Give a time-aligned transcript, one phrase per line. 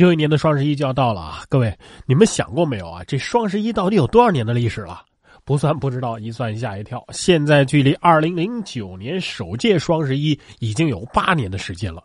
[0.00, 1.42] 又一年的双十一就要到了啊！
[1.50, 3.04] 各位，你们想过没有啊？
[3.06, 5.02] 这双十一到底有多少年的历史了？
[5.44, 7.04] 不算不知道，一算吓一跳。
[7.10, 12.02] 现在距离二零零九年首届双十一已经有八年的时间了。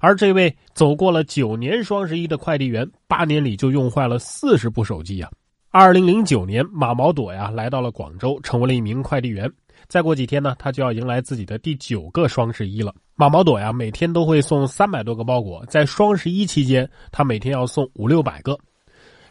[0.00, 5.30] 而这位走过了九年双十一的快递员，八年里就用坏了四十部手机呀！
[5.70, 9.50] 二零零九年，马毛朵呀来到了广州，成为了一名快递员。
[9.90, 12.94] 再过几天呢，他就要迎来自己的第九个双十一了。
[13.16, 18.56] 马毛朵呀，每天都会送三百多个包裹，在双十一期间，他每天要送五六百个。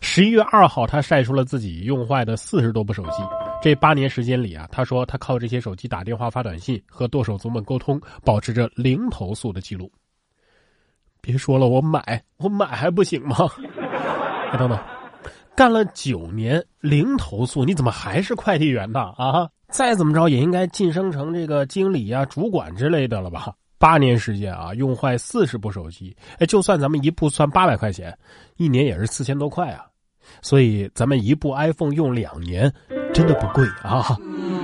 [0.01, 3.23] 十一月二号，他晒出了自己用坏的四十多部手机。
[3.61, 9.89] 这八年时间里啊，他说他靠这些手机打电话、发短信和剁手族们沟通，保持着零投诉的记录。
[11.21, 13.35] 别说了，我买，我买还不行吗？
[14.51, 14.77] 哎，等等，
[15.55, 18.99] 干了九年零投诉，你怎么还是快递员呢？
[19.17, 19.49] 啊？
[19.69, 23.53] 再怎么着也应该晋升成这个经理啊、主管之类的了吧？
[23.77, 28.17] 八年时间啊，用坏四十部手机，哎，就算咱们一部算八百块钱，
[28.57, 29.85] 一年也是四千多块啊。
[30.41, 32.71] 所以咱们一部 iPhone 用两年，
[33.13, 34.17] 真的不贵啊。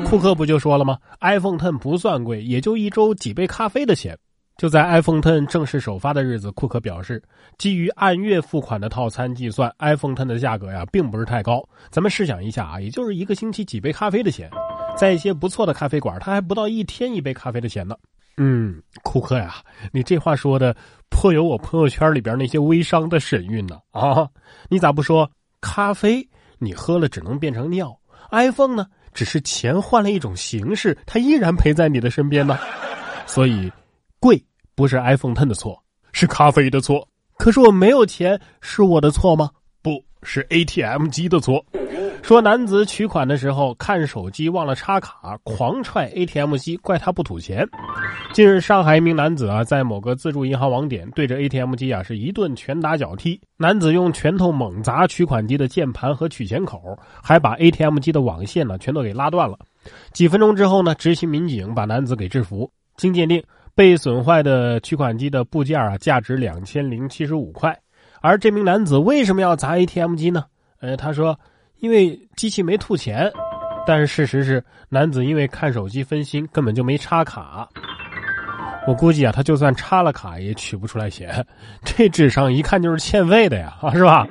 [0.06, 4.18] 库克不就说了吗？iPhone Ten 不算贵，也就一周几杯咖啡的钱。
[4.58, 7.22] 就在 iPhone Ten 正式首发的日子，库克表示，
[7.58, 11.68] 基于按月付款的套餐计算，iPhone Ten 的价格呀，并不是太高。
[11.90, 14.50] 咱们试想一下啊，也就是一个星期几杯咖啡的钱，
[14.96, 17.96] 在一些不错的咖啡馆，他还不到一天一杯咖啡的钱呢。
[18.38, 19.56] 嗯，库克呀，
[19.92, 20.76] 你这话说的
[21.10, 24.28] 颇有我朋友圈里边那些微商的神韵呢啊！
[24.70, 25.30] 你咋不说
[25.62, 26.28] 咖啡
[26.60, 27.98] 你喝了只能变成尿
[28.32, 32.58] ，iPhone 呢只是钱换了一种形式，它依然陪在你的身边呢？
[33.26, 33.72] 所以。
[34.18, 34.44] 贵
[34.74, 35.80] 不是 iPhone Ten 的错，
[36.12, 37.08] 是咖啡的错。
[37.38, 39.52] 可是我没有钱，是我的错吗？
[39.84, 41.64] 不是 ATM 机的错。
[42.26, 47.64] 说男子取款的时候看手机忘了插卡，狂踹 ATM 机，怪他不吐钱。
[48.34, 53.40] 近日，上海一名男子啊，在某个自助银行网点对着 ATM 机啊是一顿拳打脚踢。
[53.58, 59.60] 男子用拳头猛砸取款机的键盘和取钱口，还把 ATM 机的网线呢全都给拉断了。
[60.12, 62.68] 几分钟之后呢，执勤民警把男子给制服。
[62.98, 63.44] 经鉴定。
[63.76, 67.78] 被损坏的取款机的部件啊，价值两千零七十五块。
[68.20, 70.46] 而这名男子为什么要砸 ATM 机呢？
[70.80, 71.38] 呃，他说，
[71.80, 73.32] 因为机器没吐钱。
[73.88, 77.70] 但是事实是，男子因为看手机分心，根本就没插卡。
[78.88, 81.46] 我估计啊，他就算插了卡，也取不出来钱。
[81.86, 84.28] 这智商一看就是欠费的呀，啊， 是吧？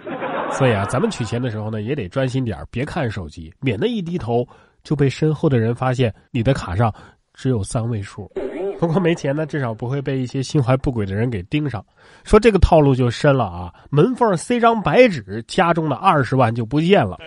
[0.51, 4.47] 所以啊，咱们取钱的时候呢，也得专心点别看手机，免得一低头
[4.83, 6.93] 就被身后的人发现你的卡上
[7.33, 8.31] 只有三位数。
[8.81, 11.85] 不过没钱呢，至少不会被一些心怀不轨的人给盯上。
[12.23, 13.73] 说这个套路就深了啊！
[13.89, 17.19] 门缝塞张白纸，家中的二十万就不见了。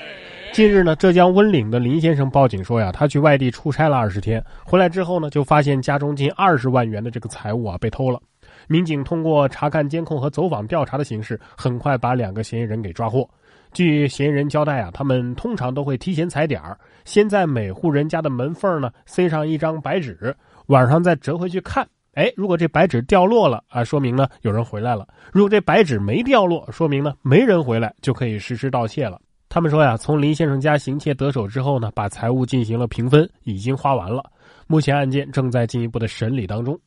[0.54, 8.20] 近日呢，浙江温岭的林先生报警说呀，他去外地出差了二十天，回来之后呢，就发现家中近二十万元的这个财物啊被偷了。
[8.68, 13.28] 民警通过查看监控和走访调查的形式，很快把两个嫌疑人给抓获。
[13.74, 20.36] 据嫌疑人交代啊，他们通常都会提前踩点儿，先在每户人家的门缝呢塞上一张白纸。
[20.68, 29.20] 晚上再折回去看，哎，如果这白纸掉落了啊，说明呢有人回来了；如果这白纸没掉落，说明呢没人回来，就可以实施盗窃了。
[29.50, 34.24] 他们说呀，从林先生家行窃得手之后呢，把财物进行了平分，已经花完了。
[34.68, 36.78] 目前案件正在进一步的审理当中。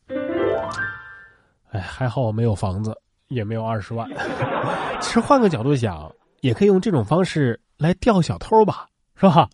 [1.71, 2.95] 哎，还好我没有房子，
[3.29, 4.07] 也没有二十万。
[5.01, 9.49] 其实换个角度想，也可以用这种方式来钓小偷吧，是吧？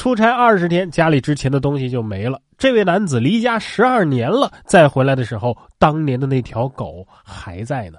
[0.00, 2.40] 出差二十天，家里值钱的东西就没了。
[2.56, 7.98] 这位男子离家十二年了，再回来的时候，当年的那条狗还在呢。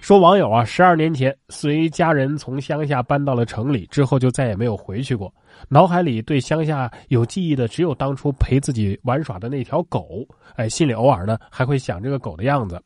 [0.00, 5.34] 说网友啊，十二年前随家人从乡下搬到了城里，之后就再也没有回去过。
[5.68, 10.24] 脑海里对乡下有记忆的，只有当初陪自己玩耍的那条狗。
[10.54, 12.80] 哎，心里偶尔呢还会想这个狗的样子。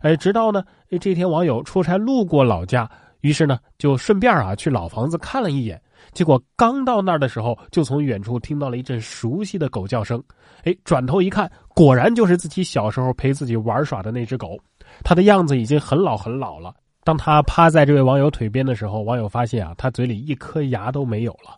[0.00, 0.64] 哎，直到呢
[1.00, 2.90] 这天网友出差路过老家，
[3.20, 5.80] 于是呢就顺便啊去老房子看了一眼。
[6.12, 10.22] 结果刚到那儿的时候，就从远处听到了一阵熟悉的狗叫声。
[10.64, 14.58] 哎，转头一看，果然就是自己小时候陪自己玩耍的那只狗。
[15.02, 16.74] 它的样子已经很老很老了。
[17.02, 21.54] 当他趴在这位网友腿边的时候，网友发现啊，他嘴里一颗牙都没有了，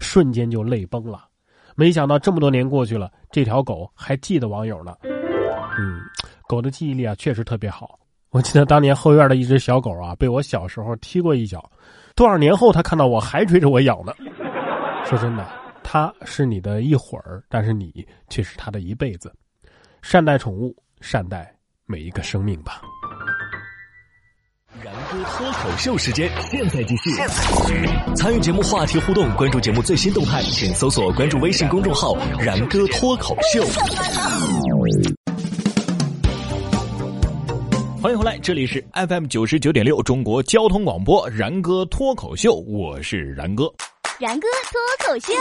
[0.00, 1.24] 瞬间就泪崩了。
[1.76, 4.96] 没想到这么多年过去了，这条狗还记得网友呢。
[5.78, 6.00] 嗯，
[6.48, 7.96] 狗的记忆力啊，确实特别好。
[8.30, 11.70] 我记得当年后院的一只小狗啊，被我小时候踢过一脚。
[12.18, 14.12] 多少年后，他看到我还追着我咬呢。
[15.06, 15.46] 说真的，
[15.84, 19.32] 他是你的一会儿，但是你却是他的一辈子。
[20.02, 21.54] 善待宠物，善待
[21.86, 22.82] 每一个生命吧。
[24.82, 27.10] 然哥脱口秀时间，现在继续。
[28.16, 33.62] 参与节目话题互动，关注节目最新动态，请搜索关注微信公众号“然哥脱口秀”。
[38.08, 43.70] 欢迎回来，这里是 FM 九十九点六中国交通广播然哥脱口秀，我是然哥。
[44.18, 45.34] 然哥脱口秀，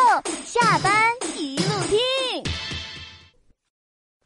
[0.43, 0.91] 下班
[1.37, 1.97] 一路听。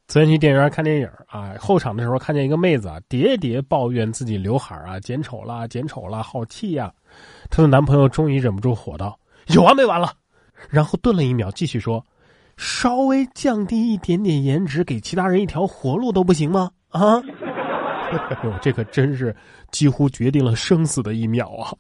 [0.08, 6.92] 昨天去电影院看电影啊，后场的时候看见一个妹子啊，喋喋抱怨自己刘海啊剪丑了，剪丑了，好气呀！
[7.52, 9.20] 她的男朋友终于忍不住火道
[9.54, 10.14] ：“有完没完了？”
[10.68, 12.04] 然后顿了一秒，继续说
[12.58, 17.22] ：“稍微降低一点点颜值，给其他人一条活路都不行吗？”啊！
[18.30, 19.36] 哎呦，这可真是
[19.72, 21.72] 几乎决定了生死的一秒啊！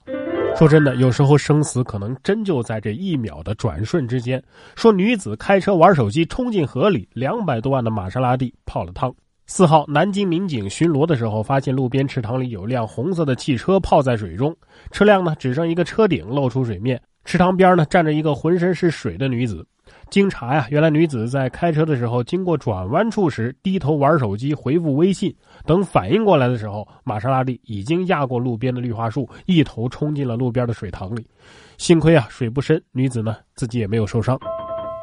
[0.57, 4.41] 说真的，有时候生死可能真就在这一秒的转瞬之间。
[4.75, 9.13] 说女子开车玩手机冲进河里，两百多万的玛莎拉蒂泡了汤。
[9.47, 14.55] 四号，南京民警巡逻的时候，发现路边池塘里有辆红色的汽车泡在水中，
[14.91, 19.65] 车辆呢只剩一个车顶露出水面，池塘边呢站着一个浑身是水的女子。
[20.09, 25.33] 经查呀，原来女子在开车的时候，经过转弯处时低头玩手机回复微信，
[25.65, 31.25] 等反应过来的时候，玛莎拉蒂已经压过路边的绿化树，一头冲进了路边的水塘里。
[31.77, 34.37] 幸亏啊，水不深，女子呢自己也没有受伤。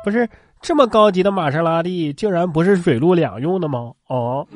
[0.04, 0.28] 不是
[0.60, 3.92] 这么高级的玛莎拉蒂，竟然不是水陆两用的吗？
[4.08, 4.46] 哦，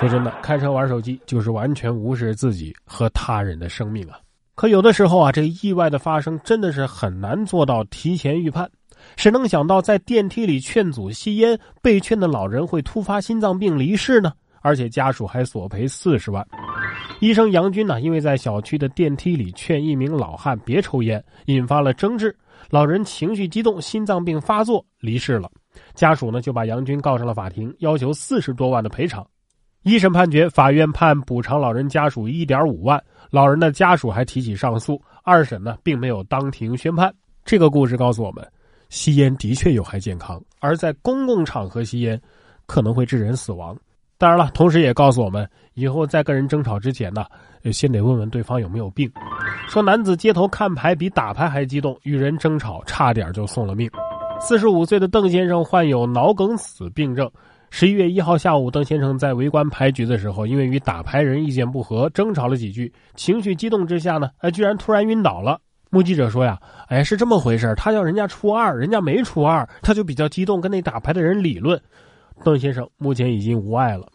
[0.00, 4.18] 说真的，开车玩手机就是完全无视自己和他人的生命啊。
[4.54, 8.68] 可有的时候啊，这意外的发生真的是很难做到提前预判。
[9.16, 14.32] 谁能想到，在电梯里劝阻吸烟，被劝的老人会突发心脏病离世呢？
[14.62, 16.46] 而且家属还索赔四十万。
[17.18, 22.34] 医生杨军呢，因为在小区的电梯里劝一名老汉别抽烟，引发了争执，
[22.68, 25.50] 老人情绪激动，心脏病发作离世了。
[25.94, 29.26] 家属呢就把杨军告上了法庭，要求四十多万的赔偿。
[29.82, 35.00] 一审判决，法院判补偿老人家属一点五万，老人的家属还提起上诉。
[35.22, 37.10] 二审呢并没有当庭宣判。
[37.46, 38.46] 这个故事告诉我们。
[38.90, 42.20] 吸烟的确有害健康，而在公共场合吸烟
[42.66, 43.74] 可能会致人死亡。
[44.18, 47.24] 当然了，同时也告诉我们，以后在跟人争吵之前呢，
[47.72, 49.10] 先得问问对方有没有病。
[49.66, 53.88] 说男子街头看牌比打牌还激动，与人争吵差点就送了命。
[54.38, 57.30] 四十五岁的邓先生患有脑梗死病症。
[57.70, 65.60] 十一月一号下午，邓先生在围观牌局的时候，因为与打牌人意见不合，争吵了几句，情绪激动之下呢，哎，居然突然晕倒了。
[65.90, 66.58] 目击者说呀，
[66.88, 71.80] 哎，是这么回事他叫人家初二，人家没初二，他就比较激动，跟那打牌的人理论。
[72.44, 74.06] 邓先生目前已经无碍了。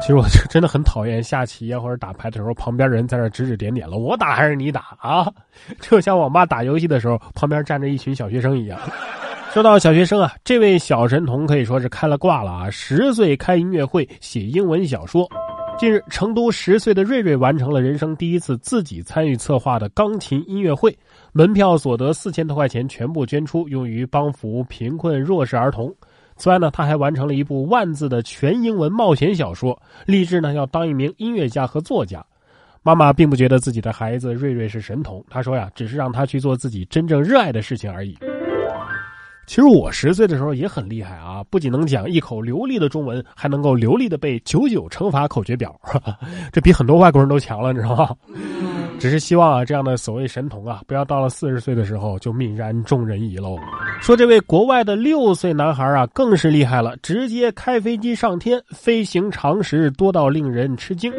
[0.00, 5.30] 其实我真的很讨厌下棋呀或者打牌的时候，旁边人在那指指点点了，我打还是你打啊？
[5.80, 8.78] 就像网吧打游戏的时候，旁边站着一群小学生一样。
[9.50, 12.70] 说到小学生啊，这位小神童可以说是开了挂了啊！
[12.70, 15.28] 十岁开音乐会，写英文小说。
[15.78, 20.96] 近日，成都十岁的瑞瑞完成了人生第一次自己参与策划的钢琴音乐会，
[21.32, 25.92] 门票所得四千多块钱全部捐出，用于帮扶贫困弱势儿童。
[26.36, 29.76] 此外呢，他还完成了一部万字的全英文冒险小说，
[30.06, 32.24] 立志呢要当一名音乐家和作家。
[32.84, 38.16] 妈妈并不觉得自己的孩子瑞瑞是神童，她说呀，只是让他去做自己真正热爱的事情而已。
[39.52, 45.78] 其实我十岁的时候也很厉害啊，不仅能讲一口流利的中文，还能够流利的背九九乘法口诀表，
[46.50, 48.16] 这比很多外国人都强了，你知道吗？
[48.98, 53.58] 只是希望啊，这样的所谓神童啊，不要到了四十岁的时候就泯然众人矣喽。
[54.00, 61.12] 说这位国外的六岁男孩啊，更是厉害了，直接开飞机上天，飞行常识多到令人吃惊。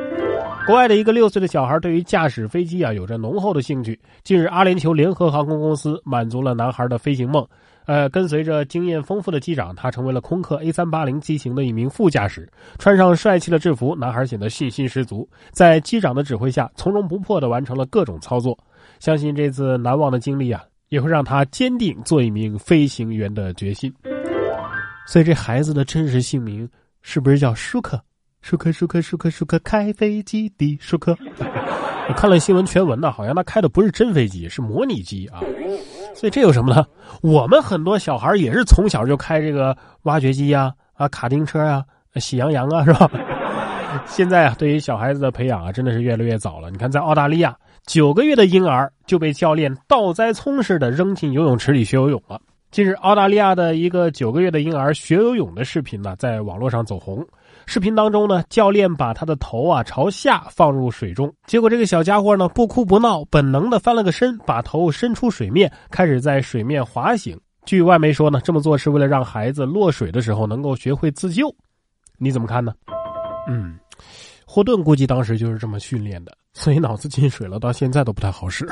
[0.65, 4.00] 国外的一个六岁的小孩对于驾驶飞机啊有着浓厚的兴趣。
[4.24, 7.46] 近日，阿联酋联合航空公司满足了男孩的飞行梦。
[7.86, 12.50] 呃，跟随着经验丰富的机长，他成为了空客 A 三八零机型的一名副驾驶。
[12.79, 18.58] 穿上帅气的制服，男孩显得信心十足，在机长的指挥下，从容不迫地完成了各种操作。
[19.01, 23.93] 相信这次难忘的经历啊，也会让他坚定做一名飞行员的决心。
[25.05, 26.67] 所以，这孩子的真实姓名
[27.01, 28.01] 是不是叫舒克？
[28.43, 31.17] 舒克，舒克，舒克，舒克，开飞机的舒克。
[32.09, 35.39] 我看了新闻全文呢，好像他开的不是真飞机，是模拟机啊。
[36.13, 36.85] 所以这有什么呢？
[37.21, 41.81] 我们很多小孩也是从小就开这个挖掘机呀、啊卡丁车呀、
[42.15, 43.09] 喜羊羊啊，是吧？
[44.05, 46.69] 现在啊，对于小孩子的培养啊，真的是越来越早了。
[46.69, 52.41] 你看，在澳大利亚，九个月的婴儿就被教练倒栽葱似的扔进游泳池里学游泳了。
[52.71, 57.25] 近日，澳大利亚的一个九个月的婴儿学游泳的视频呢，在网络上走红。
[57.65, 67.39] 视频当中呢，教练把他的头啊朝下放入水中，结果这个小家伙呢不哭不闹，本能的翻了个身，把头伸出水面，开始在水面滑行。
[67.65, 71.53] 据外媒说呢，这么做是为了让孩子落水的时候能够学会自救。
[72.17, 72.74] 你怎么看呢？
[73.48, 73.77] 嗯，
[74.46, 78.65] 霍顿估计当时就是这么训练的，所以脑子进水了，到现在都不太好使。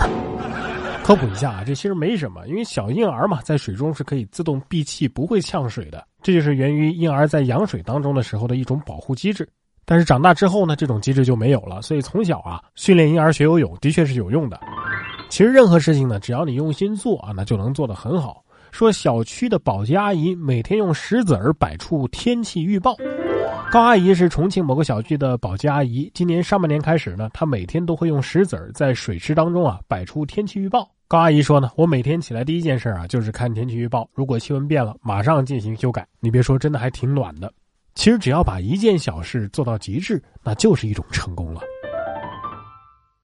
[1.04, 6.06] 科普一下啊，这其实没什么，因为小婴儿嘛，在水中是可以自动闭气，不会呛水的。
[6.22, 9.48] 这就是源于婴儿在羊水当中的时候的一种保护机制。
[9.84, 11.82] 但是长大之后呢，这种机制就没有了。
[11.82, 14.60] 所以从小啊，训练婴儿学游泳的确是有用的。
[15.30, 18.44] 其实任何事情呢，只要你用心做啊，那就能做得很好。
[18.72, 22.96] 说小区的保洁阿姨每天用石子儿摆出天气预报。
[23.70, 30.90] 高阿姨是重庆某个小区的保洁阿姨，今年上半年开始呢，她每天都会用石子儿在水池当中啊摆出天气预报。
[31.12, 36.08] 高阿姨说呢，我每天起来第一件事啊就是看天气预报，如果气温变了，马上进行修改。
[36.22, 37.52] 你别说，真的还挺暖的。
[37.96, 41.60] 其实只要把一件小事做到极致，那就是一种成功了。